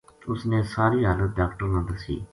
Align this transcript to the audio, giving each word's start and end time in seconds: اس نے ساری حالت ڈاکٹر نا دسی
اس 0.31 0.39
نے 0.49 0.59
ساری 0.75 0.99
حالت 1.09 1.29
ڈاکٹر 1.39 1.65
نا 1.73 1.79
دسی 1.87 2.17